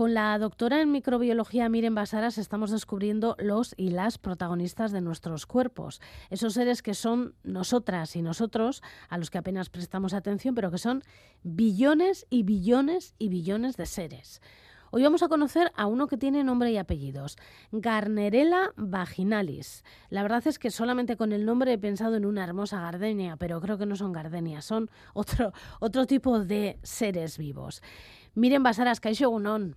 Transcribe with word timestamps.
Con 0.00 0.14
la 0.14 0.38
doctora 0.38 0.80
en 0.80 0.92
microbiología 0.92 1.68
Miren 1.68 1.94
Basaras 1.94 2.38
estamos 2.38 2.70
descubriendo 2.70 3.36
los 3.38 3.74
y 3.76 3.90
las 3.90 4.16
protagonistas 4.16 4.92
de 4.92 5.02
nuestros 5.02 5.44
cuerpos, 5.44 6.00
esos 6.30 6.54
seres 6.54 6.80
que 6.80 6.94
son 6.94 7.34
nosotras 7.42 8.16
y 8.16 8.22
nosotros, 8.22 8.82
a 9.10 9.18
los 9.18 9.28
que 9.28 9.36
apenas 9.36 9.68
prestamos 9.68 10.14
atención, 10.14 10.54
pero 10.54 10.70
que 10.70 10.78
son 10.78 11.02
billones 11.42 12.26
y 12.30 12.44
billones 12.44 13.14
y 13.18 13.28
billones 13.28 13.76
de 13.76 13.84
seres. 13.84 14.40
Hoy 14.90 15.02
vamos 15.02 15.22
a 15.22 15.28
conocer 15.28 15.70
a 15.76 15.84
uno 15.84 16.06
que 16.06 16.16
tiene 16.16 16.44
nombre 16.44 16.72
y 16.72 16.78
apellidos, 16.78 17.36
Garnerella 17.70 18.72
vaginalis. 18.76 19.84
La 20.08 20.22
verdad 20.22 20.46
es 20.46 20.58
que 20.58 20.70
solamente 20.70 21.18
con 21.18 21.32
el 21.32 21.44
nombre 21.44 21.74
he 21.74 21.78
pensado 21.78 22.16
en 22.16 22.24
una 22.24 22.42
hermosa 22.42 22.80
gardenia, 22.80 23.36
pero 23.36 23.60
creo 23.60 23.76
que 23.76 23.84
no 23.84 23.96
son 23.96 24.12
gardenias, 24.12 24.64
son 24.64 24.90
otro, 25.12 25.52
otro 25.78 26.06
tipo 26.06 26.40
de 26.40 26.78
seres 26.82 27.36
vivos. 27.36 27.82
Miren 28.34 28.62
Basaras, 28.62 29.00
Kaisho 29.00 29.28
Unón. 29.28 29.76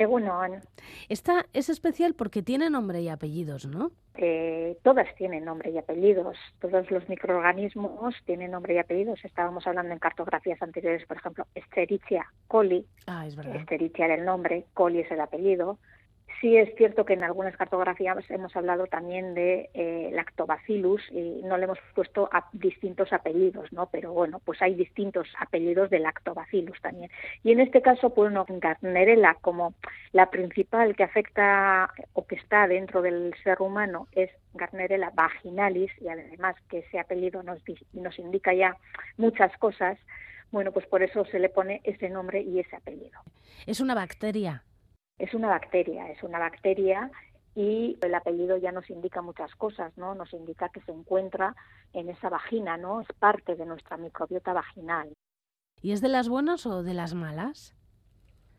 Egunon. 0.00 0.60
Esta 1.08 1.46
es 1.52 1.68
especial 1.68 2.14
porque 2.14 2.42
tiene 2.42 2.70
nombre 2.70 3.02
y 3.02 3.08
apellidos, 3.10 3.66
¿no? 3.66 3.92
Eh, 4.16 4.78
todas 4.82 5.14
tienen 5.16 5.44
nombre 5.44 5.70
y 5.70 5.78
apellidos. 5.78 6.38
Todos 6.58 6.90
los 6.90 7.06
microorganismos 7.08 8.14
tienen 8.24 8.52
nombre 8.52 8.74
y 8.74 8.78
apellidos. 8.78 9.22
Estábamos 9.24 9.66
hablando 9.66 9.92
en 9.92 9.98
cartografías 9.98 10.60
anteriores, 10.62 11.06
por 11.06 11.18
ejemplo, 11.18 11.46
Escherichia 11.54 12.26
coli. 12.48 12.86
Ah, 13.06 13.26
es 13.26 13.36
verdad. 13.36 13.56
Era 13.68 14.14
el 14.14 14.24
nombre, 14.24 14.64
coli 14.72 15.00
es 15.00 15.10
el 15.10 15.20
apellido. 15.20 15.78
Sí 16.40 16.56
es 16.56 16.74
cierto 16.76 17.04
que 17.04 17.12
en 17.12 17.22
algunas 17.22 17.54
cartografías 17.54 18.18
hemos 18.30 18.56
hablado 18.56 18.86
también 18.86 19.34
de 19.34 19.68
eh, 19.74 20.08
lactobacillus 20.12 21.02
y 21.10 21.42
no 21.44 21.58
le 21.58 21.64
hemos 21.64 21.78
puesto 21.94 22.30
a 22.32 22.48
distintos 22.54 23.12
apellidos, 23.12 23.70
¿no? 23.72 23.90
Pero 23.90 24.14
bueno, 24.14 24.40
pues 24.42 24.62
hay 24.62 24.74
distintos 24.74 25.28
apellidos 25.38 25.90
de 25.90 25.98
lactobacillus 25.98 26.80
también. 26.80 27.10
Y 27.42 27.52
en 27.52 27.60
este 27.60 27.82
caso, 27.82 28.14
pues 28.14 28.32
no, 28.32 28.46
Garnerella 28.48 29.36
como 29.42 29.74
la 30.12 30.30
principal 30.30 30.96
que 30.96 31.04
afecta 31.04 31.92
o 32.14 32.26
que 32.26 32.36
está 32.36 32.66
dentro 32.66 33.02
del 33.02 33.34
ser 33.44 33.60
humano 33.60 34.08
es 34.12 34.30
Garnerella 34.54 35.10
vaginalis 35.14 35.92
y 36.00 36.08
además 36.08 36.56
que 36.70 36.78
ese 36.78 36.98
apellido 36.98 37.42
nos, 37.42 37.60
nos 37.92 38.18
indica 38.18 38.54
ya 38.54 38.78
muchas 39.18 39.54
cosas. 39.58 39.98
Bueno, 40.52 40.72
pues 40.72 40.86
por 40.86 41.02
eso 41.02 41.26
se 41.26 41.38
le 41.38 41.50
pone 41.50 41.82
ese 41.84 42.08
nombre 42.08 42.40
y 42.40 42.60
ese 42.60 42.76
apellido. 42.76 43.20
Es 43.66 43.80
una 43.80 43.94
bacteria. 43.94 44.64
Es 45.20 45.34
una 45.34 45.48
bacteria, 45.48 46.10
es 46.10 46.22
una 46.22 46.38
bacteria 46.38 47.10
y 47.54 47.98
el 48.00 48.14
apellido 48.14 48.56
ya 48.56 48.72
nos 48.72 48.88
indica 48.88 49.20
muchas 49.20 49.54
cosas, 49.54 49.96
¿no? 49.98 50.14
Nos 50.14 50.32
indica 50.32 50.70
que 50.70 50.80
se 50.80 50.92
encuentra 50.92 51.54
en 51.92 52.08
esa 52.08 52.30
vagina, 52.30 52.78
¿no? 52.78 53.02
Es 53.02 53.08
parte 53.18 53.54
de 53.54 53.66
nuestra 53.66 53.98
microbiota 53.98 54.54
vaginal. 54.54 55.12
¿Y 55.82 55.92
es 55.92 56.00
de 56.00 56.08
las 56.08 56.30
buenas 56.30 56.64
o 56.64 56.82
de 56.82 56.94
las 56.94 57.12
malas? 57.12 57.74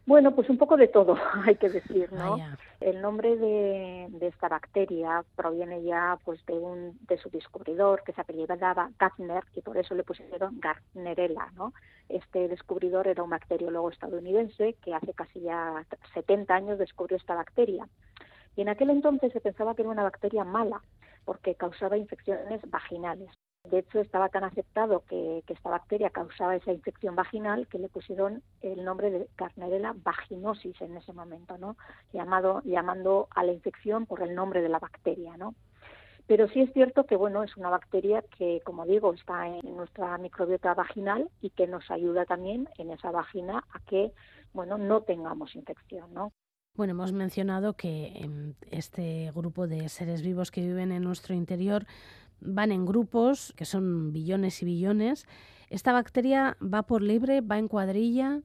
Bueno, 0.05 0.33
pues 0.33 0.49
un 0.49 0.57
poco 0.57 0.77
de 0.77 0.87
todo, 0.87 1.15
hay 1.45 1.55
que 1.55 1.69
decir, 1.69 2.11
¿no? 2.11 2.37
El 2.79 3.01
nombre 3.01 3.37
de, 3.37 4.09
esta 4.21 4.49
bacteria 4.49 5.23
proviene 5.35 5.83
ya 5.83 6.17
pues 6.25 6.43
de 6.45 6.53
un 6.53 6.97
de 7.07 7.17
su 7.17 7.29
descubridor 7.29 8.03
que 8.03 8.13
se 8.13 8.21
apellidaba 8.21 8.89
Gardner 8.97 9.43
y 9.53 9.61
por 9.61 9.77
eso 9.77 9.93
le 9.93 10.03
pusieron 10.03 10.59
Gardnerella, 10.59 11.51
¿no? 11.53 11.73
Este 12.09 12.47
descubridor 12.47 13.07
era 13.07 13.23
un 13.23 13.29
bacteriólogo 13.29 13.91
estadounidense 13.91 14.75
que 14.81 14.93
hace 14.93 15.13
casi 15.13 15.41
ya 15.41 15.85
70 16.13 16.53
años 16.53 16.79
descubrió 16.79 17.17
esta 17.17 17.35
bacteria. 17.35 17.87
Y 18.55 18.61
en 18.61 18.69
aquel 18.69 18.89
entonces 18.89 19.31
se 19.31 19.39
pensaba 19.39 19.75
que 19.75 19.83
era 19.83 19.91
una 19.91 20.03
bacteria 20.03 20.43
mala 20.43 20.81
porque 21.25 21.55
causaba 21.55 21.97
infecciones 21.97 22.61
vaginales. 22.69 23.29
De 23.69 23.79
hecho, 23.79 23.99
estaba 23.99 24.29
tan 24.29 24.43
aceptado 24.43 25.03
que, 25.07 25.43
esta 25.47 25.69
bacteria 25.69 26.09
causaba 26.09 26.55
esa 26.55 26.71
infección 26.71 27.15
vaginal 27.15 27.67
que 27.67 27.77
le 27.77 27.89
pusieron 27.89 28.41
el 28.61 28.83
nombre 28.83 29.11
de 29.11 29.27
Carnerella 29.35 29.93
vaginosis 29.95 30.79
en 30.81 30.97
ese 30.97 31.13
momento, 31.13 31.57
¿no? 31.57 31.77
Llamando 32.11 33.27
a 33.35 33.43
la 33.43 33.51
infección 33.51 34.05
por 34.05 34.23
el 34.23 34.33
nombre 34.33 34.61
de 34.61 34.69
la 34.69 34.79
bacteria, 34.79 35.37
¿no? 35.37 35.55
Pero 36.25 36.47
sí 36.47 36.61
es 36.61 36.73
cierto 36.73 37.05
que, 37.05 37.15
bueno, 37.15 37.43
es 37.43 37.55
una 37.57 37.69
bacteria 37.69 38.23
que, 38.37 38.61
como 38.63 38.85
digo, 38.85 39.13
está 39.13 39.47
en 39.47 39.75
nuestra 39.75 40.17
microbiota 40.17 40.73
vaginal 40.73 41.29
y 41.41 41.49
que 41.49 41.67
nos 41.67 41.91
ayuda 41.91 42.25
también 42.25 42.69
en 42.77 42.91
esa 42.91 43.11
vagina 43.11 43.63
a 43.73 43.79
que, 43.81 44.11
bueno, 44.53 44.77
no 44.77 45.01
tengamos 45.01 45.55
infección, 45.55 46.13
¿no? 46.13 46.31
Bueno, 46.75 46.91
hemos 46.91 47.11
mencionado 47.11 47.73
que 47.73 48.53
este 48.71 49.29
grupo 49.35 49.67
de 49.67 49.89
seres 49.89 50.21
vivos 50.21 50.51
que 50.51 50.61
viven 50.61 50.93
en 50.93 51.03
nuestro 51.03 51.35
interior 51.35 51.85
van 52.41 52.71
en 52.71 52.85
grupos, 52.85 53.53
que 53.55 53.65
son 53.65 54.11
billones 54.11 54.61
y 54.61 54.65
billones. 54.65 55.25
¿Esta 55.69 55.93
bacteria 55.93 56.57
va 56.61 56.83
por 56.83 57.01
libre, 57.01 57.41
va 57.41 57.57
en 57.57 57.67
cuadrilla? 57.67 58.41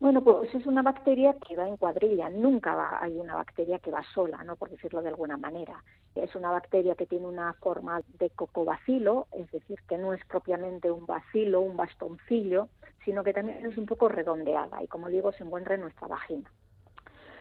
Bueno, 0.00 0.22
pues 0.22 0.54
es 0.54 0.66
una 0.66 0.82
bacteria 0.82 1.34
que 1.34 1.56
va 1.56 1.66
en 1.66 1.78
cuadrilla, 1.78 2.28
nunca 2.28 2.74
va, 2.74 2.98
hay 3.00 3.16
una 3.16 3.36
bacteria 3.36 3.78
que 3.78 3.90
va 3.90 4.02
sola, 4.12 4.44
¿no? 4.44 4.56
por 4.56 4.68
decirlo 4.68 5.00
de 5.00 5.08
alguna 5.08 5.38
manera. 5.38 5.82
Es 6.14 6.34
una 6.34 6.50
bacteria 6.50 6.94
que 6.94 7.06
tiene 7.06 7.26
una 7.26 7.54
forma 7.54 8.02
de 8.18 8.28
cocobacilo, 8.30 9.28
es 9.32 9.50
decir, 9.50 9.78
que 9.88 9.96
no 9.96 10.12
es 10.12 10.22
propiamente 10.26 10.90
un 10.90 11.06
bacilo, 11.06 11.62
un 11.62 11.76
bastoncillo, 11.76 12.68
sino 13.04 13.24
que 13.24 13.32
también 13.32 13.64
es 13.64 13.78
un 13.78 13.86
poco 13.86 14.08
redondeada 14.08 14.82
y, 14.82 14.88
como 14.88 15.08
digo, 15.08 15.32
se 15.32 15.44
encuentra 15.44 15.76
en 15.76 15.82
nuestra 15.82 16.06
vagina. 16.06 16.50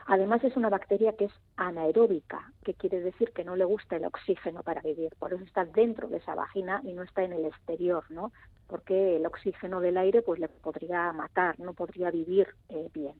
Además 0.05 0.43
es 0.43 0.57
una 0.57 0.69
bacteria 0.69 1.13
que 1.13 1.25
es 1.25 1.31
anaeróbica, 1.55 2.51
que 2.63 2.73
quiere 2.73 2.99
decir 2.99 3.31
que 3.31 3.45
no 3.45 3.55
le 3.55 3.63
gusta 3.63 3.95
el 3.95 4.05
oxígeno 4.05 4.61
para 4.61 4.81
vivir, 4.81 5.13
por 5.17 5.33
eso 5.33 5.43
está 5.43 5.65
dentro 5.65 6.09
de 6.09 6.17
esa 6.17 6.35
vagina 6.35 6.81
y 6.83 6.93
no 6.93 7.03
está 7.03 7.23
en 7.23 7.33
el 7.33 7.45
exterior, 7.45 8.03
¿no? 8.09 8.33
Porque 8.67 9.15
el 9.15 9.25
oxígeno 9.25 9.79
del 9.79 9.97
aire 9.97 10.21
pues 10.21 10.39
le 10.39 10.49
podría 10.49 11.11
matar, 11.13 11.59
no 11.59 11.73
podría 11.73 12.11
vivir 12.11 12.47
eh, 12.69 12.89
bien. 12.93 13.15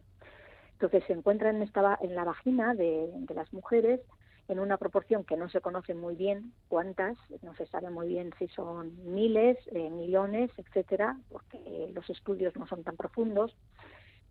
Entonces 0.74 1.04
se 1.08 1.14
encuentra 1.14 1.50
en, 1.50 1.62
esta, 1.62 1.98
en 2.02 2.16
la 2.16 2.26
vagina 2.26 2.74
de, 2.74 3.10
las 3.34 3.54
mujeres 3.54 4.02
en 4.50 4.60
una 4.60 4.76
proporción 4.76 5.24
que 5.24 5.38
no 5.38 5.48
se 5.48 5.62
conoce 5.62 5.94
muy 5.94 6.16
bien 6.16 6.52
cuántas, 6.68 7.18
no 7.42 7.56
se 7.56 7.66
sabe 7.68 7.90
muy 7.90 8.10
bien 8.10 8.32
si 8.38 8.50
son 8.50 8.92
miles, 9.06 9.58
eh, 9.72 9.90
millones, 9.90 10.52
etcétera, 10.58 11.18
porque 11.30 11.90
los 11.94 12.10
estudios 12.10 12.54
no 12.58 12.68
son 12.68 12.84
tan 12.84 12.98
profundos 12.98 13.56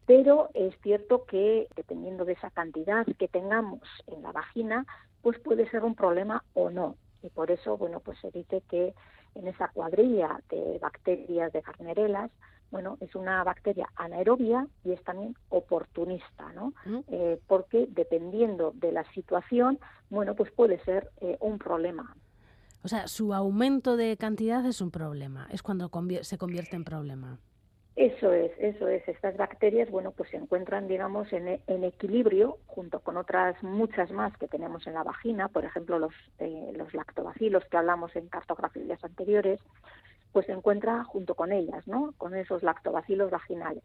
pero 0.06 0.50
es 0.54 0.74
cierto 0.82 1.24
que 1.24 1.68
dependiendo 1.76 2.24
de 2.24 2.32
esa 2.32 2.50
cantidad 2.50 3.06
que 3.18 3.28
tengamos 3.28 3.80
en 4.06 4.22
la 4.22 4.32
vagina, 4.32 4.86
pues 5.22 5.38
puede 5.38 5.68
ser 5.70 5.84
un 5.84 5.94
problema 5.94 6.44
o 6.54 6.70
no. 6.70 6.96
Y 7.22 7.30
por 7.30 7.50
eso, 7.50 7.76
bueno, 7.76 8.00
pues 8.00 8.18
se 8.20 8.30
dice 8.30 8.62
que 8.68 8.94
en 9.34 9.48
esa 9.48 9.68
cuadrilla 9.68 10.40
de 10.50 10.78
bacterias 10.80 11.52
de 11.52 11.62
carnerelas, 11.62 12.30
bueno, 12.70 12.96
es 13.00 13.14
una 13.14 13.44
bacteria 13.44 13.86
anaerobia 13.96 14.66
y 14.82 14.92
es 14.92 15.04
también 15.04 15.36
oportunista, 15.50 16.52
¿no? 16.54 16.72
Eh, 17.08 17.38
porque 17.46 17.86
dependiendo 17.90 18.72
de 18.74 18.92
la 18.92 19.04
situación, 19.12 19.78
bueno, 20.10 20.34
pues 20.34 20.50
puede 20.52 20.82
ser 20.84 21.10
eh, 21.20 21.36
un 21.40 21.58
problema. 21.58 22.16
O 22.82 22.88
sea, 22.88 23.06
su 23.08 23.34
aumento 23.34 23.96
de 23.96 24.16
cantidad 24.16 24.64
es 24.66 24.80
un 24.80 24.90
problema, 24.90 25.46
es 25.50 25.62
cuando 25.62 25.90
se 26.22 26.38
convierte 26.38 26.74
en 26.74 26.84
problema. 26.84 27.38
Eso 27.94 28.32
es, 28.32 28.53
eso 28.58 28.88
es. 28.88 29.06
Estas 29.06 29.36
bacterias, 29.36 29.91
bueno, 29.91 30.12
pues 30.12 30.30
se 30.30 30.38
encuentran, 30.38 30.88
digamos, 30.88 31.30
en, 31.32 31.60
en 31.66 31.84
equilibrio 31.84 32.58
junto 32.66 33.00
con 33.00 33.19
otras 33.19 33.62
muchas 33.62 34.10
más 34.10 34.34
que 34.38 34.48
tenemos 34.48 34.86
en 34.86 34.94
la 34.94 35.03
vagina, 35.03 35.48
por 35.48 35.64
ejemplo, 35.66 35.98
los, 35.98 36.14
eh, 36.38 36.72
los 36.75 36.94
lactobacilos 36.94 37.64
que 37.66 37.76
hablamos 37.76 38.16
en 38.16 38.28
cartografías 38.28 39.02
anteriores, 39.04 39.60
pues 40.32 40.47
se 40.47 40.52
encuentra 40.52 41.04
junto 41.04 41.34
con 41.34 41.52
ellas, 41.52 41.86
¿no? 41.86 42.14
Con 42.16 42.34
esos 42.34 42.62
lactobacilos 42.62 43.31
vaginales. 43.31 43.84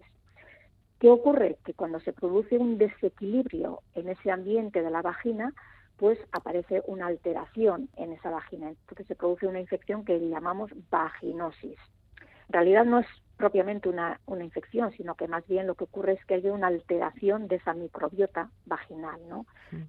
¿Qué 0.99 1.09
ocurre? 1.09 1.57
Que 1.65 1.73
cuando 1.73 1.99
se 1.99 2.13
produce 2.13 2.57
un 2.57 2.77
desequilibrio 2.77 3.81
en 3.93 4.07
ese 4.07 4.31
ambiente 4.31 4.81
de 4.81 4.89
la 4.89 5.01
vagina, 5.01 5.53
pues 5.97 6.17
aparece 6.31 6.81
una 6.87 7.07
alteración 7.07 7.89
en 7.97 8.13
esa 8.13 8.29
vagina. 8.29 8.69
Entonces 8.69 9.05
se 9.05 9.15
produce 9.15 9.47
una 9.47 9.59
infección 9.59 10.05
que 10.05 10.17
llamamos 10.17 10.71
vaginosis. 10.89 11.77
En 12.47 12.53
realidad 12.53 12.85
no 12.85 12.99
es 12.99 13.07
propiamente 13.37 13.87
una, 13.87 14.19
una 14.25 14.43
infección, 14.43 14.91
sino 14.93 15.15
que 15.15 15.27
más 15.27 15.47
bien 15.47 15.67
lo 15.67 15.75
que 15.75 15.83
ocurre 15.83 16.13
es 16.13 16.25
que 16.25 16.33
hay 16.33 16.47
una 16.47 16.67
alteración 16.67 17.47
de 17.47 17.57
esa 17.57 17.73
microbiota 17.73 18.49
vaginal, 18.65 19.19
¿no? 19.29 19.45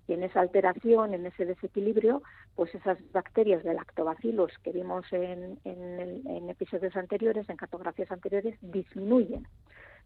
Y 0.07 0.13
en 0.13 0.23
esa 0.23 0.41
alteración, 0.41 1.15
en 1.15 1.27
ese 1.27 1.47
desequilibrio, 1.47 2.23
pues 2.55 2.75
esas 2.75 2.99
bacterias 3.13 3.65
de 3.65 3.75
lactobacillus 3.75 4.53
que 4.59 4.73
vimos 4.73 5.07
en, 5.13 5.59
en, 5.65 6.51
episodios 6.51 6.95
anteriores, 6.97 7.49
en 7.49 7.57
cartografías 7.57 8.11
anteriores, 8.11 8.59
disminuyen, 8.61 9.47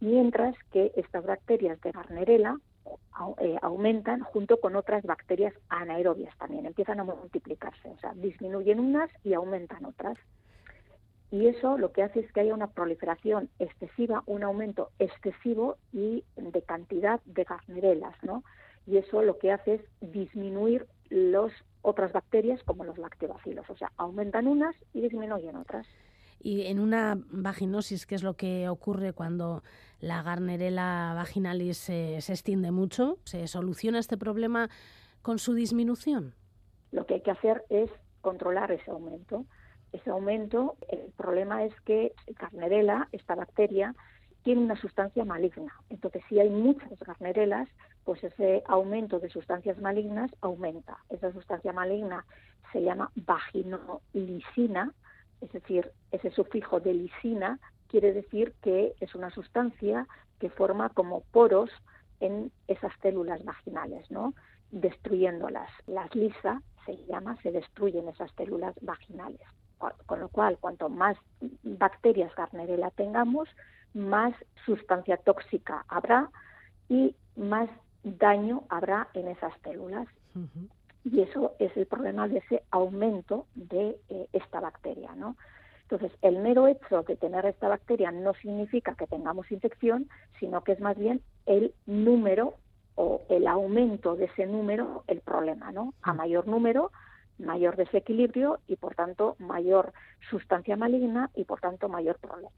mientras 0.01 0.55
que 0.71 0.93
estas 0.95 1.25
bacterias 1.27 1.81
de 1.81 1.91
Garnerella 1.91 2.57
eh, 3.39 3.57
aumentan 3.63 4.21
junto 4.21 4.61
con 4.61 4.77
otras 4.77 5.05
bacterias 5.05 5.55
anaerobias 5.69 6.37
también, 6.39 6.67
empiezan 6.67 7.01
a 7.01 7.05
multiplicarse, 7.05 7.89
o 7.89 7.99
sea, 7.99 8.13
disminuyen 8.15 8.79
unas 8.79 9.11
y 9.25 9.35
aumentan 9.35 9.85
otras 9.85 10.17
y 11.33 11.47
eso 11.47 11.79
lo 11.79 11.93
que 11.93 12.03
hace 12.03 12.21
es 12.21 12.31
que 12.31 12.41
haya 12.41 12.53
una 12.55 12.69
proliferación 12.69 13.49
excesiva, 13.59 14.23
un 14.27 14.45
aumento 14.45 14.91
excesivo 14.99 15.79
y 15.91 16.25
de 16.37 16.63
cantidad 16.63 17.21
de 17.25 17.45
garnerelas, 17.45 18.15
¿no? 18.23 18.45
Y 18.87 18.99
eso 18.99 19.23
lo 19.23 19.39
que 19.39 19.51
hace 19.51 19.75
es 19.75 19.81
disminuir 20.13 20.87
las 21.09 21.51
otras 21.81 22.13
bacterias 22.13 22.63
como 22.65 22.85
los 22.85 22.99
lactobacilos, 22.99 23.69
o 23.71 23.77
sea, 23.77 23.91
aumentan 23.97 24.47
unas 24.47 24.77
y 24.93 25.01
disminuyen 25.01 25.57
otras. 25.57 25.87
Y 26.39 26.67
en 26.67 26.79
una 26.79 27.19
vaginosis, 27.31 28.05
¿qué 28.05 28.15
es 28.15 28.23
lo 28.23 28.35
que 28.35 28.69
ocurre 28.69 29.15
cuando 29.15 29.63
la 30.03 30.23
Garnerella 30.23 31.15
vaginalis 31.15 31.79
se, 31.79 32.21
se 32.21 32.33
extiende 32.33 32.73
mucho. 32.73 33.19
¿Se 33.25 33.47
soluciona 33.47 34.01
este 34.01 34.19
problema 34.19 34.69
con 35.23 35.39
su 35.39 35.55
disminución? 35.55 36.35
Lo 36.91 37.07
que 37.07 37.15
hay 37.15 37.21
que 37.23 37.31
hacer 37.31 37.65
es 37.71 37.89
controlar 38.21 38.71
ese 38.73 38.91
aumento. 38.91 39.47
Ese 39.93 40.11
aumento, 40.11 40.77
el 40.89 41.13
problema 41.17 41.65
es 41.65 41.79
que 41.83 42.13
Garnerella, 42.39 43.09
esta 43.13 43.35
bacteria, 43.35 43.95
tiene 44.43 44.63
una 44.63 44.77
sustancia 44.77 45.25
maligna. 45.25 45.73
Entonces, 45.89 46.23
si 46.29 46.41
hay 46.41 46.51
muchas 46.51 46.99
garnerelas, 47.01 47.69
pues 48.05 48.25
ese 48.25 48.63
aumento 48.67 49.21
de 49.21 49.31
sustancias 49.31 49.79
malignas 49.79 50.31
aumenta. 50.41 50.99
Esa 51.11 51.33
sustancia 51.33 51.73
maligna 51.73 52.25
se 52.73 52.83
llama 52.83 53.13
vaginolisina, 53.15 54.93
es 55.41 55.53
decir, 55.53 55.93
ese 56.11 56.31
sufijo 56.31 56.81
de 56.81 56.95
lisina 56.95 57.59
quiere 57.89 58.13
decir 58.13 58.55
que 58.63 58.95
es 59.01 59.15
una 59.15 59.31
sustancia 59.31 60.07
que 60.41 60.51
forma 60.51 60.89
como 60.89 61.21
poros 61.31 61.71
en 62.21 62.51
esas 62.67 62.93
células 63.03 63.45
vaginales, 63.45 64.11
¿no? 64.11 64.35
destruyéndolas. 64.71 65.71
Las 65.87 66.15
lisa 66.15 66.63
se 66.87 66.97
llama, 67.07 67.37
se 67.43 67.53
destruyen 67.53 68.09
esas 68.09 68.31
células 68.33 68.75
vaginales. 68.81 69.41
Con 70.07 70.21
lo 70.21 70.29
cual, 70.29 70.59
cuanto 70.61 70.89
más 70.89 71.17
bacterias 71.63 72.35
Garnerella 72.35 72.91
tengamos, 72.91 73.49
más 73.95 74.35
sustancia 74.65 75.17
tóxica 75.19 75.85
habrá 75.89 76.31
y 76.89 77.15
más 77.37 77.69
daño 78.03 78.65
habrá 78.69 79.09
en 79.15 79.29
esas 79.29 79.53
células. 79.63 80.07
Y 81.05 81.21
eso 81.21 81.55
es 81.59 81.77
el 81.77 81.87
problema 81.87 82.29
de 82.29 82.39
ese 82.39 82.63
aumento 82.71 83.47
de 83.55 83.99
eh, 84.09 84.29
esta 84.33 84.61
bacteria, 84.61 85.15
¿no? 85.17 85.37
Entonces, 85.83 86.17
el 86.23 86.39
mero 86.39 86.69
hecho 86.69 87.03
de 87.03 87.17
tener 87.17 87.45
esta 87.45 87.69
bacteria 87.69 88.11
no 88.13 88.33
significa 88.35 88.95
que 88.95 89.07
tengamos 89.07 89.51
infección, 89.51 90.09
sino 90.41 90.65
que 90.65 90.73
es 90.73 90.81
más 90.81 90.97
bien 90.97 91.21
el 91.45 91.75
número 91.87 92.55
o 92.95 93.23
el 93.29 93.47
aumento 93.47 94.17
de 94.17 94.27
ese 94.27 94.47
número 94.47 95.05
el 95.07 95.21
problema, 95.21 95.73
¿no? 95.73 95.93
A 96.03 96.15
mayor 96.15 96.47
número, 96.47 96.93
mayor 97.39 97.77
desequilibrio 97.77 98.61
y, 98.67 98.77
por 98.77 98.95
tanto, 98.95 99.37
mayor 99.39 99.93
sustancia 100.31 100.77
maligna 100.77 101.31
y, 101.35 101.45
por 101.45 101.61
tanto, 101.61 101.89
mayor 101.89 102.19
problema. 102.19 102.51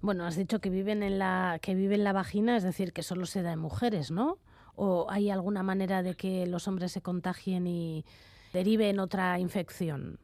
Bueno, 0.00 0.24
has 0.24 0.36
dicho 0.36 0.60
que 0.60 0.70
viven 0.70 1.02
en 1.02 1.18
la 1.18 1.58
que 1.62 1.74
vive 1.74 1.94
en 1.94 2.04
la 2.04 2.12
vagina, 2.12 2.56
es 2.56 2.62
decir, 2.62 2.92
que 2.92 3.02
solo 3.02 3.26
se 3.26 3.42
da 3.42 3.52
en 3.52 3.58
mujeres, 3.58 4.10
¿no? 4.10 4.38
¿O 4.74 5.06
hay 5.10 5.30
alguna 5.30 5.62
manera 5.62 6.02
de 6.02 6.14
que 6.14 6.46
los 6.46 6.68
hombres 6.68 6.92
se 6.92 7.00
contagien 7.00 7.66
y 7.66 8.04
deriven 8.52 9.00
otra 9.00 9.38
infección? 9.38 10.18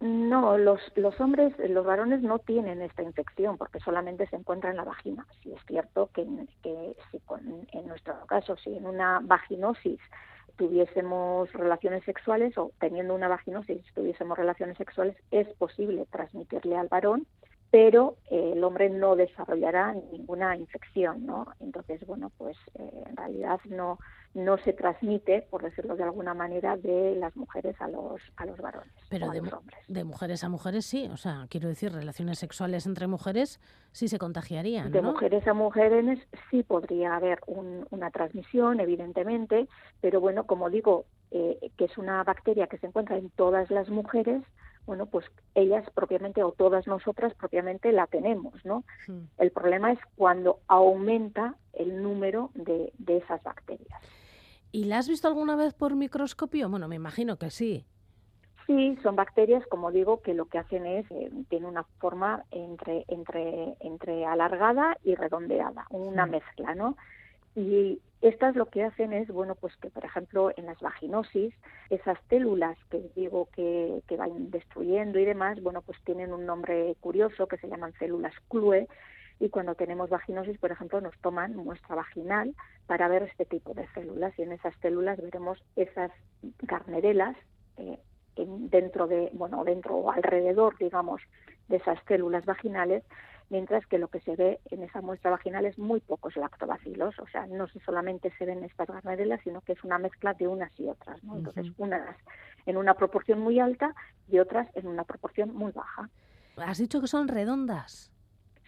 No, 0.00 0.56
los, 0.56 0.80
los 0.96 1.20
hombres, 1.20 1.52
los 1.68 1.84
varones 1.84 2.22
no 2.22 2.38
tienen 2.38 2.80
esta 2.80 3.02
infección 3.02 3.58
porque 3.58 3.80
solamente 3.80 4.26
se 4.28 4.36
encuentra 4.36 4.70
en 4.70 4.76
la 4.76 4.84
vagina. 4.84 5.26
Si 5.42 5.52
es 5.52 5.60
cierto 5.66 6.08
que, 6.14 6.26
que 6.62 6.96
si 7.10 7.20
en 7.72 7.86
nuestro 7.86 8.14
caso, 8.26 8.56
si 8.56 8.74
en 8.74 8.86
una 8.86 9.20
vaginosis 9.22 10.00
tuviésemos 10.56 11.52
relaciones 11.52 12.04
sexuales 12.04 12.56
o 12.58 12.72
teniendo 12.78 13.14
una 13.14 13.28
vaginosis 13.28 13.82
tuviésemos 13.94 14.38
relaciones 14.38 14.76
sexuales, 14.76 15.16
es 15.30 15.48
posible 15.54 16.06
transmitirle 16.10 16.76
al 16.76 16.88
varón 16.88 17.26
pero 17.70 18.16
eh, 18.30 18.52
el 18.54 18.64
hombre 18.64 18.90
no 18.90 19.16
desarrollará 19.16 19.94
ninguna 20.12 20.56
infección, 20.56 21.24
¿no? 21.24 21.46
Entonces, 21.60 22.04
bueno, 22.06 22.30
pues 22.36 22.56
eh, 22.74 23.04
en 23.08 23.16
realidad 23.16 23.60
no 23.66 23.98
no 24.32 24.58
se 24.58 24.72
transmite, 24.72 25.42
por 25.50 25.62
decirlo 25.62 25.96
de 25.96 26.04
alguna 26.04 26.34
manera, 26.34 26.76
de 26.76 27.16
las 27.16 27.34
mujeres 27.36 27.74
a 27.80 27.88
los 27.88 28.20
a 28.36 28.46
los 28.46 28.56
varones 28.58 28.92
pero 29.08 29.28
de, 29.30 29.42
los 29.42 29.52
hombres. 29.52 29.78
De 29.88 30.04
mujeres 30.04 30.44
a 30.44 30.48
mujeres 30.48 30.86
sí, 30.86 31.08
o 31.12 31.16
sea, 31.16 31.46
quiero 31.50 31.68
decir, 31.68 31.92
relaciones 31.92 32.38
sexuales 32.38 32.86
entre 32.86 33.08
mujeres 33.08 33.60
sí 33.92 34.06
se 34.06 34.18
contagiarían, 34.18 34.92
De 34.92 35.02
mujeres 35.02 35.46
a 35.48 35.52
mujeres 35.52 36.20
sí 36.50 36.62
podría 36.62 37.16
haber 37.16 37.40
una 37.46 38.10
transmisión, 38.10 38.78
evidentemente, 38.78 39.66
pero 40.00 40.20
bueno, 40.20 40.46
como 40.46 40.70
digo, 40.70 41.06
eh, 41.32 41.58
que 41.76 41.86
es 41.86 41.98
una 41.98 42.22
bacteria 42.22 42.68
que 42.68 42.78
se 42.78 42.86
encuentra 42.86 43.16
en 43.16 43.30
todas 43.30 43.68
las 43.70 43.88
mujeres, 43.88 44.42
bueno, 44.90 45.06
pues 45.06 45.24
ellas 45.54 45.88
propiamente 45.94 46.42
o 46.42 46.50
todas 46.50 46.88
nosotras 46.88 47.32
propiamente 47.34 47.92
la 47.92 48.08
tenemos, 48.08 48.52
¿no? 48.64 48.82
El 49.38 49.52
problema 49.52 49.92
es 49.92 50.00
cuando 50.16 50.58
aumenta 50.66 51.54
el 51.74 52.02
número 52.02 52.50
de, 52.54 52.92
esas 53.06 53.40
bacterias. 53.44 54.02
¿Y 54.72 54.86
la 54.86 54.98
has 54.98 55.08
visto 55.08 55.28
alguna 55.28 55.54
vez 55.54 55.74
por 55.74 55.94
microscopio? 55.94 56.68
Bueno, 56.68 56.88
me 56.88 56.96
imagino 56.96 57.36
que 57.36 57.50
sí. 57.50 57.86
Sí, 58.66 58.98
son 59.00 59.14
bacterias, 59.14 59.64
como 59.68 59.92
digo, 59.92 60.22
que 60.22 60.34
lo 60.34 60.46
que 60.46 60.58
hacen 60.58 60.84
es, 60.84 61.08
eh, 61.12 61.30
tiene 61.48 61.68
una 61.68 61.84
forma 62.00 62.42
entre, 62.50 63.04
entre, 63.06 63.76
entre 63.78 64.26
alargada 64.26 64.98
y 65.04 65.14
redondeada, 65.14 65.86
una 65.90 66.26
mezcla, 66.26 66.74
¿no? 66.74 66.96
Y 67.54 68.00
estas 68.20 68.54
lo 68.54 68.66
que 68.66 68.84
hacen 68.84 69.12
es, 69.12 69.28
bueno, 69.28 69.54
pues 69.54 69.76
que, 69.78 69.90
por 69.90 70.04
ejemplo, 70.04 70.50
en 70.56 70.66
las 70.66 70.78
vaginosis, 70.80 71.54
esas 71.88 72.18
células 72.28 72.78
que 72.90 73.10
digo 73.16 73.48
que, 73.54 74.02
que 74.06 74.16
van 74.16 74.50
destruyendo 74.50 75.18
y 75.18 75.24
demás, 75.24 75.60
bueno, 75.62 75.82
pues 75.82 75.98
tienen 76.04 76.32
un 76.32 76.46
nombre 76.46 76.94
curioso 77.00 77.48
que 77.48 77.56
se 77.58 77.68
llaman 77.68 77.92
células 77.98 78.34
CLUE, 78.48 78.86
y 79.40 79.48
cuando 79.48 79.74
tenemos 79.74 80.10
vaginosis, 80.10 80.58
por 80.58 80.70
ejemplo, 80.70 81.00
nos 81.00 81.18
toman 81.20 81.56
muestra 81.56 81.96
vaginal 81.96 82.54
para 82.86 83.08
ver 83.08 83.22
este 83.22 83.46
tipo 83.46 83.72
de 83.72 83.88
células 83.94 84.38
y 84.38 84.42
en 84.42 84.52
esas 84.52 84.74
células 84.82 85.18
veremos 85.20 85.58
esas 85.76 86.12
garnerelas 86.60 87.34
eh, 87.78 87.98
dentro 88.36 89.06
de, 89.06 89.30
bueno, 89.32 89.64
dentro 89.64 89.96
o 89.96 90.10
alrededor, 90.10 90.76
digamos, 90.78 91.20
de 91.68 91.76
esas 91.76 91.98
células 92.06 92.44
vaginales 92.44 93.04
mientras 93.50 93.84
que 93.86 93.98
lo 93.98 94.08
que 94.08 94.20
se 94.20 94.36
ve 94.36 94.60
en 94.70 94.82
esa 94.82 95.02
muestra 95.02 95.32
vaginal 95.32 95.66
es 95.66 95.76
muy 95.76 96.00
pocos 96.00 96.36
lactobacilos, 96.36 97.18
o 97.18 97.26
sea, 97.26 97.46
no 97.46 97.66
solamente 97.84 98.32
se 98.38 98.46
ven 98.46 98.64
estas 98.64 98.88
garnarelas, 98.88 99.40
sino 99.42 99.60
que 99.60 99.72
es 99.72 99.84
una 99.84 99.98
mezcla 99.98 100.34
de 100.34 100.48
unas 100.48 100.70
y 100.78 100.86
otras, 100.86 101.22
¿no? 101.24 101.36
Entonces, 101.36 101.66
unas 101.76 102.16
en 102.66 102.76
una 102.76 102.94
proporción 102.94 103.40
muy 103.40 103.58
alta 103.58 103.94
y 104.28 104.38
otras 104.38 104.68
en 104.76 104.86
una 104.86 105.04
proporción 105.04 105.54
muy 105.54 105.72
baja. 105.72 106.08
Has 106.56 106.78
dicho 106.78 107.00
que 107.00 107.08
son 107.08 107.26
redondas. 107.26 108.12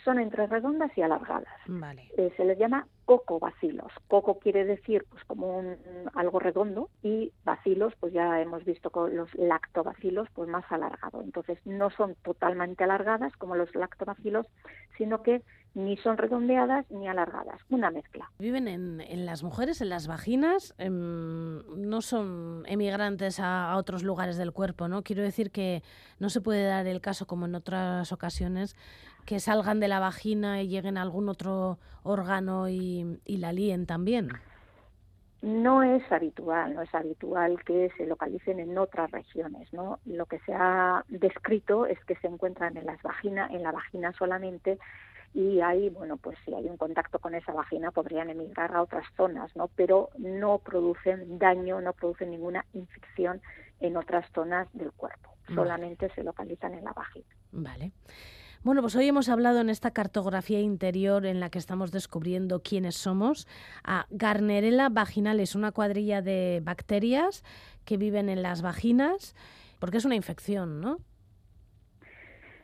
Son 0.05 0.19
entre 0.19 0.49
redondas 0.49 0.91
y 0.99 1.03
alargadas. 1.03 1.55
Vale. 1.67 2.11
Eh, 2.17 2.33
se 2.37 2.45
les 2.45 2.59
llama 2.59 2.89
cocobacilos. 3.05 3.93
Coco 4.09 4.39
quiere 4.39 4.65
decir 4.65 5.05
pues 5.11 5.25
como 5.25 5.59
un, 5.59 5.77
algo 6.15 6.39
redondo 6.39 6.89
y 7.03 7.33
bacilos, 7.45 7.95
pues 8.01 8.13
ya 8.13 8.41
hemos 8.41 8.65
visto 8.65 8.91
con 8.91 9.17
los 9.17 9.35
lactobacilos, 9.35 10.29
pues 10.35 10.49
más 10.49 10.65
alargado. 10.71 11.23
Entonces 11.23 11.59
no 11.65 11.91
son 11.91 12.15
totalmente 12.23 12.85
alargadas 12.85 13.33
como 13.37 13.57
los 13.57 13.75
lactobacilos, 13.75 14.47
sino 14.97 15.23
que 15.23 15.43
ni 15.75 15.97
son 15.97 16.19
redondeadas 16.19 16.91
ni 16.91 17.09
alargadas, 17.09 17.59
una 17.71 17.91
mezcla. 17.91 18.31
Viven 18.39 18.69
en, 18.69 19.01
en 19.01 19.25
las 19.25 19.43
mujeres, 19.43 19.81
en 19.81 19.89
las 19.89 20.07
vaginas, 20.07 20.75
em, 20.79 21.63
no 21.77 22.03
son 22.03 22.65
emigrantes 22.67 23.41
a, 23.41 23.73
a, 23.73 23.77
otros 23.79 24.03
lugares 24.03 24.37
del 24.37 24.53
cuerpo, 24.53 24.89
¿no? 24.89 25.03
Quiero 25.03 25.23
decir 25.23 25.51
que 25.51 25.83
no 26.19 26.29
se 26.29 26.43
puede 26.43 26.65
dar 26.65 26.87
el 26.87 27.01
caso, 27.01 27.27
como 27.27 27.47
en 27.47 27.55
otras 27.55 28.13
ocasiones, 28.13 28.77
que 29.25 29.41
salgan 29.41 29.81
de 29.81 29.89
la 29.89 30.01
vagina 30.01 30.63
y 30.63 30.69
lleguen 30.69 30.99
a 30.99 31.03
algún 31.03 31.29
otro 31.29 31.79
órgano 32.03 32.69
y, 32.69 32.92
y 33.25 33.37
la 33.39 33.53
líen 33.53 33.87
también. 33.87 34.29
No 35.43 35.83
es 35.83 36.03
habitual, 36.13 36.75
no 36.75 36.83
es 36.83 36.95
habitual 36.95 37.63
que 37.65 37.91
se 37.97 38.07
localicen 38.07 38.61
en 38.61 38.79
otras 38.79 39.11
regiones, 39.11 39.73
¿no? 39.73 39.99
Lo 40.07 40.27
que 40.27 40.39
se 40.41 40.55
ha 40.55 41.05
descrito 41.09 41.85
es 41.87 41.99
que 42.05 42.15
se 42.17 42.29
encuentran 42.29 42.77
en 42.77 42.87
las 42.87 43.03
vaginas, 43.03 43.51
en 43.51 43.65
la 43.65 43.73
vagina 43.73 44.13
solamente 44.13 44.79
y 45.35 45.61
ahí, 45.61 45.89
bueno, 45.89 46.17
pues 46.17 46.39
si 46.45 46.55
hay 46.55 46.67
un 46.67 46.77
contacto 46.77 47.19
con 47.19 47.35
esa 47.35 47.53
vagina 47.53 47.91
podrían 47.91 48.31
emigrar 48.31 48.73
a 48.75 48.83
otras 48.83 49.05
zonas, 49.17 49.55
¿no? 49.57 49.69
Pero 49.75 50.11
no 50.19 50.59
producen 50.59 51.39
daño, 51.39 51.81
no 51.81 51.93
producen 51.93 52.31
ninguna 52.31 52.65
infección 52.75 53.41
en 53.81 53.97
otras 53.97 54.31
zonas 54.33 54.69
del 54.73 54.93
cuerpo, 54.93 55.35
solamente 55.53 56.09
se 56.15 56.23
localizan 56.23 56.75
en 56.75 56.85
la 56.85 56.93
vagina. 56.93 57.27
Vale. 57.51 57.91
Bueno, 58.65 58.81
pues 58.81 58.95
hoy 58.95 59.09
hemos 59.09 59.29
hablado 59.29 59.61
en 59.61 59.71
esta 59.71 59.91
cartografía 59.91 60.61
interior 60.61 61.27
en 61.27 61.41
la 61.41 61.51
que 61.51 61.59
estamos 61.59 61.91
descubriendo 61.91 62.63
quiénes 62.63 62.95
somos 62.95 63.49
a 63.83 64.07
Garnerella 64.11 64.89
vaginalis, 64.89 65.57
una 65.57 65.73
cuadrilla 65.73 66.23
de 66.23 66.61
bacterias 66.63 67.43
que 67.85 67.97
viven 67.97 68.29
en 68.29 68.41
las 68.41 68.63
vaginas, 68.63 69.35
porque 69.81 69.97
es 69.97 70.05
una 70.05 70.15
infección, 70.15 70.81
¿no? 70.81 70.99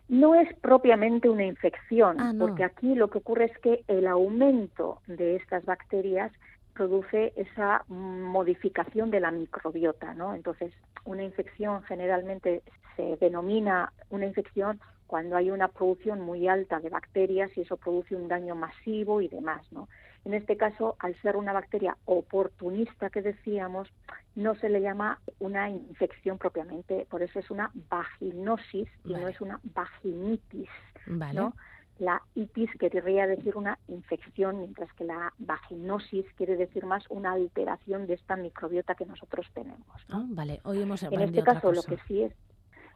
No 0.09 0.37
es 0.37 0.55
propiamente 0.61 1.28
una 1.28 1.45
infección, 1.45 2.21
ah, 2.21 2.33
porque 2.38 2.62
aquí 2.62 2.95
lo 2.95 3.11
que 3.11 3.19
ocurre 3.19 3.47
es 3.47 3.59
que 3.59 3.83
el 3.88 4.07
aumento 4.07 5.00
de 5.09 5.35
estas 5.35 5.64
bacterias 5.64 6.31
produce 6.75 7.33
esa 7.35 7.83
modificación 7.88 9.11
de 9.11 9.19
la 9.19 9.33
microbiota, 9.33 10.14
¿no? 10.14 10.37
Entonces, 10.37 10.73
una 11.05 11.25
infección 11.25 11.83
generalmente 11.83 12.62
se 12.95 13.17
denomina 13.17 13.93
una 14.11 14.26
infección 14.26 14.81
cuando 15.08 15.36
hay 15.36 15.50
una 15.50 15.68
producción 15.68 16.20
muy 16.20 16.46
alta 16.46 16.78
de 16.78 16.90
bacterias 16.90 17.50
y 17.56 17.62
eso 17.62 17.76
produce 17.76 18.14
un 18.14 18.28
daño 18.28 18.54
masivo 18.54 19.20
y 19.20 19.28
demás, 19.28 19.66
¿no? 19.72 19.88
En 20.24 20.34
este 20.34 20.56
caso, 20.56 20.96
al 20.98 21.14
ser 21.22 21.36
una 21.36 21.52
bacteria 21.52 21.96
oportunista 22.04 23.08
que 23.08 23.22
decíamos, 23.22 23.88
no 24.34 24.54
se 24.56 24.68
le 24.68 24.82
llama 24.82 25.18
una 25.38 25.70
infección 25.70 26.36
propiamente, 26.36 27.06
por 27.08 27.22
eso 27.22 27.38
es 27.38 27.50
una 27.50 27.70
vaginosis 27.88 28.88
y 29.04 29.14
no 29.14 29.26
es 29.26 29.40
una 29.40 29.58
vaginitis, 29.64 30.68
¿no? 31.06 31.54
la 31.98 32.22
itis 32.34 32.70
querría 32.78 33.26
decir 33.26 33.56
una 33.56 33.78
infección, 33.88 34.58
mientras 34.58 34.92
que 34.92 35.04
la 35.04 35.32
vaginosis 35.38 36.24
quiere 36.36 36.56
decir 36.56 36.86
más 36.86 37.04
una 37.08 37.32
alteración 37.32 38.06
de 38.06 38.14
esta 38.14 38.36
microbiota 38.36 38.94
que 38.94 39.04
nosotros 39.04 39.46
tenemos. 39.52 39.86
Ah, 40.08 40.24
vale, 40.28 40.60
hoy 40.64 40.82
hemos 40.82 41.02
En 41.02 41.20
este 41.20 41.42
caso, 41.42 41.72
lo 41.72 41.82
que 41.82 41.98
sí 42.06 42.22
es 42.22 42.32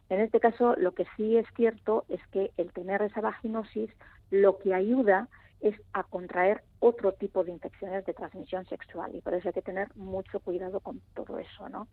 en 0.09 0.21
este 0.21 0.39
caso, 0.39 0.75
lo 0.77 0.93
que 0.93 1.05
sí 1.15 1.37
es 1.37 1.47
cierto 1.55 2.05
es 2.09 2.19
que 2.27 2.51
el 2.57 2.71
tener 2.71 3.01
esa 3.01 3.21
vaginosis 3.21 3.89
lo 4.29 4.57
que 4.57 4.73
ayuda 4.73 5.27
es 5.61 5.75
a 5.93 6.03
contraer 6.03 6.61
otro 6.79 7.13
tipo 7.13 7.43
de 7.43 7.51
infecciones 7.51 8.05
de 8.05 8.13
transmisión 8.13 8.65
sexual 8.65 9.15
y 9.15 9.21
por 9.21 9.33
eso 9.33 9.47
hay 9.47 9.53
que 9.53 9.61
tener 9.61 9.87
mucho 9.95 10.39
cuidado 10.41 10.81
con 10.81 11.01
todo 11.13 11.39
eso, 11.39 11.69
¿no? 11.69 11.87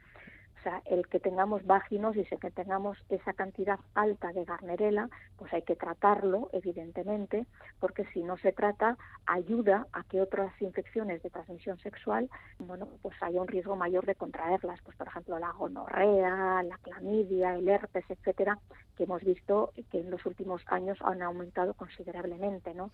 O 0.60 0.62
sea, 0.62 0.82
el 0.84 1.06
que 1.08 1.20
tengamos 1.20 1.64
vaginosis, 1.64 2.30
el 2.30 2.38
que 2.38 2.50
tengamos 2.50 2.98
esa 3.08 3.32
cantidad 3.32 3.80
alta 3.94 4.30
de 4.34 4.44
garnerela, 4.44 5.08
pues 5.38 5.50
hay 5.54 5.62
que 5.62 5.74
tratarlo, 5.74 6.50
evidentemente, 6.52 7.46
porque 7.78 8.04
si 8.12 8.22
no 8.22 8.36
se 8.36 8.52
trata, 8.52 8.98
ayuda 9.24 9.86
a 9.94 10.02
que 10.04 10.20
otras 10.20 10.52
infecciones 10.60 11.22
de 11.22 11.30
transmisión 11.30 11.78
sexual, 11.78 12.28
bueno, 12.58 12.88
pues 13.00 13.16
haya 13.22 13.40
un 13.40 13.48
riesgo 13.48 13.74
mayor 13.74 14.04
de 14.04 14.16
contraerlas, 14.16 14.82
pues 14.82 14.94
por 14.98 15.06
ejemplo 15.06 15.38
la 15.38 15.52
gonorrea, 15.52 16.62
la 16.62 16.76
clamidia, 16.82 17.54
el 17.54 17.66
herpes, 17.66 18.04
etcétera, 18.10 18.58
que 18.98 19.04
hemos 19.04 19.22
visto 19.22 19.72
que 19.90 20.00
en 20.00 20.10
los 20.10 20.26
últimos 20.26 20.62
años 20.66 20.98
han 21.00 21.22
aumentado 21.22 21.72
considerablemente, 21.72 22.74
¿no? 22.74 22.90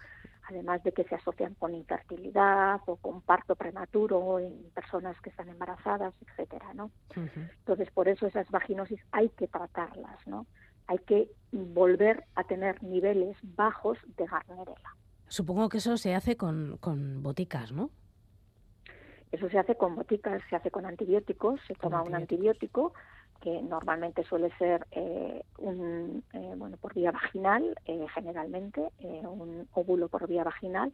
Además 0.49 0.83
de 0.85 0.93
que 0.93 1.05
se 1.05 1.17
asocian 1.17 1.55
con 1.55 1.75
infertilidad 1.75 2.81
o 2.87 2.97
con 2.97 3.21
parto 3.21 3.57
prematuro 3.57 4.39
en 4.39 4.71
personas 4.75 5.21
que 5.21 5.31
están 5.31 5.49
embarazadas, 5.49 6.15
etcétera, 6.21 6.73
¿no? 6.75 6.91
Entonces, 7.17 7.91
por 7.91 8.09
eso 8.09 8.27
esas 8.27 8.49
vaginosis 8.51 9.01
hay 9.11 9.29
que 9.31 9.49
tratarlas, 9.49 10.25
¿no? 10.27 10.47
Hay 10.87 10.99
que 10.99 11.31
volver 11.51 12.25
a 12.37 12.45
tener 12.45 12.81
niveles 12.83 13.37
bajos 13.43 13.99
de 14.17 14.27
garnerela. 14.27 14.97
Supongo 15.27 15.69
que 15.69 15.79
eso 15.79 15.97
se 15.97 16.15
hace 16.15 16.37
con, 16.37 16.77
con 16.79 17.23
boticas, 17.23 17.73
¿no? 17.73 17.91
Eso 19.33 19.49
se 19.49 19.59
hace 19.59 19.75
con 19.75 19.97
boticas, 19.97 20.41
se 20.49 20.55
hace 20.55 20.71
con 20.71 20.87
antibióticos, 20.87 21.61
se 21.67 21.75
toma 21.75 22.03
un 22.03 22.15
antibiótico 22.15 22.95
que 23.41 23.63
normalmente 23.63 24.25
suele 24.25 24.51
ser 24.59 24.87
eh, 24.91 25.43
un, 25.59 26.23
eh, 26.33 26.55
bueno, 26.57 26.77
por 26.77 26.95
vía 26.95 27.13
vaginal, 27.13 27.77
eh, 27.85 28.07
generalmente, 28.15 28.91
un 29.01 29.69
óvulo 29.73 30.09
por 30.09 30.27
vía 30.27 30.45
vaginal, 30.45 30.93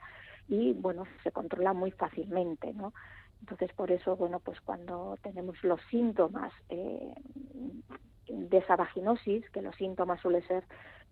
y 0.49 0.72
bueno, 0.72 1.04
se 1.22 1.32
controla 1.32 1.72
muy 1.72 1.90
fácilmente, 1.92 2.72
¿no? 2.75 2.92
Entonces, 3.42 3.72
por 3.72 3.90
eso, 3.90 4.16
bueno, 4.16 4.38
pues 4.38 4.61
cuando 4.61 5.18
tenemos 5.20 5.62
los 5.64 5.80
síntomas 5.90 6.52
eh, 6.68 7.12
de 8.28 8.58
esa 8.58 8.76
vaginosis, 8.76 9.49
que 9.50 9.62
los 9.62 9.75
síntomas 9.75 10.20
suele 10.20 10.42
ser 10.42 10.64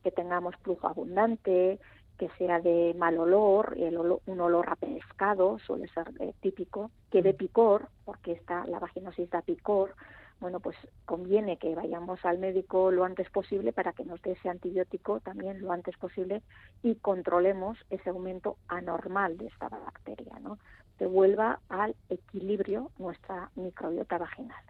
que 0.04 0.12
tengamos 0.12 0.54
flujo 0.62 0.87
abundante, 0.87 1.80
que 2.18 2.28
sea 2.38 2.60
de 2.60 2.94
mal 2.96 3.18
olor, 3.18 3.75
el 3.78 3.99
un 3.99 4.40
olor 4.40 4.68
a 4.68 4.76
pescado 4.76 5.58
suele 5.58 5.88
ser 5.88 6.08
eh, 6.20 6.32
típico, 6.40 6.92
que 7.10 7.20
de 7.20 7.34
picor, 7.34 7.88
porque 8.04 8.32
está 8.32 8.64
la 8.66 8.78
vaginosis 8.78 9.28
da 9.28 9.42
picor, 9.42 9.96
bueno, 10.40 10.61
pues 10.61 10.76
conviene 11.04 11.59
que 11.59 11.75
vayamos 11.75 12.25
al 12.25 12.38
médico 12.38 12.90
lo 12.90 13.04
antes 13.04 13.28
posible 13.30 13.73
para 13.73 13.92
que 13.92 14.04
nos 14.04 14.20
dé 14.23 14.32
ese 14.32 14.49
antibiótico 14.49 15.20
también 15.20 15.61
lo 15.61 15.73
antes 15.73 15.97
posible 15.97 16.42
y 16.82 16.97
controlemos 16.97 17.78
ese 17.90 18.11
aumento 18.11 18.56
anormal 18.68 19.37
de 19.37 19.47
esta 19.47 19.68
bacteria, 19.68 20.38
¿no? 20.40 20.59
vuelva 21.06 21.61
al 21.68 21.97
equilibrio 22.09 22.90
nuestra 22.99 23.50
microbiota 23.54 24.18
vaginal. 24.18 24.62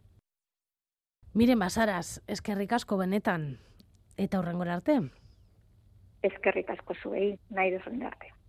Miren, 1.33 1.59
basaras, 1.59 2.23
es 2.27 2.43
que 2.43 2.55
ricasco 2.55 2.97
benetan, 2.97 3.59
eta 4.17 4.39
horrengora 4.39 4.75
arte. 4.75 5.11
Es 6.23 6.39
que 6.41 6.50
ricasco 6.50 6.95
zuei, 6.95 7.39
nahi 7.50 7.75
arte. 7.75 8.40